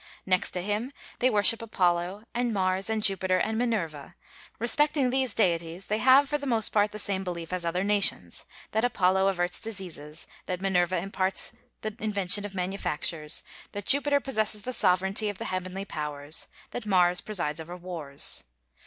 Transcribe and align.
Next 0.25 0.49
to 0.57 0.63
him 0.63 0.93
they 1.19 1.29
worship 1.29 1.61
Apollo, 1.61 2.23
and 2.33 2.51
Mars, 2.51 2.89
and 2.89 3.03
Jupiter, 3.03 3.37
and 3.37 3.55
Minerva; 3.55 4.15
respecting 4.57 5.11
these 5.11 5.35
deities 5.35 5.85
they 5.85 5.99
have 5.99 6.27
for 6.27 6.39
the 6.39 6.47
most 6.47 6.69
part 6.69 6.91
the 6.91 6.97
same 6.97 7.23
belief 7.23 7.53
as 7.53 7.63
other 7.63 7.83
nations: 7.83 8.47
that 8.71 8.83
Apollo 8.83 9.27
averts 9.27 9.59
diseases, 9.59 10.25
that 10.47 10.59
Minerva 10.59 10.97
imparts 10.97 11.51
the 11.81 11.95
invention 11.99 12.45
of 12.45 12.55
manufactures, 12.55 13.43
that 13.73 13.85
Jupiter 13.85 14.19
possesses 14.19 14.63
the 14.63 14.73
sovereignty 14.73 15.29
of 15.29 15.37
the 15.37 15.45
heavenly 15.45 15.85
powers; 15.85 16.47
that 16.71 16.87
Mars 16.87 17.21
presides 17.21 17.61
over 17.61 17.77
wars. 17.77 18.43